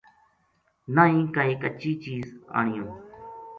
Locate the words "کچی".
1.61-1.91